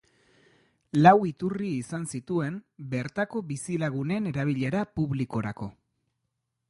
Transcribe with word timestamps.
Lau 1.05 1.11
iturri 1.31 1.67
izan 1.81 2.07
zituen, 2.19 2.57
bertako 2.95 3.43
bizilagunen 3.51 4.31
erabilera 4.33 4.83
publikorako. 5.01 5.69